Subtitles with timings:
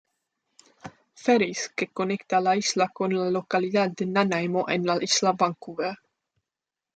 [1.25, 5.95] Ferries que conecta la isla con la localidad de Nanaimo en la Isla Vancouver.